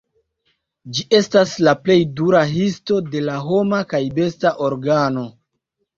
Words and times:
Ĝi 0.95 1.03
estas 1.17 1.51
la 1.67 1.75
plej 1.83 1.97
dura 2.21 2.41
histo 2.53 2.97
de 3.11 3.21
la 3.27 3.37
homa 3.51 3.83
kaj 3.93 4.01
besta 4.19 4.57
organo. 4.71 5.27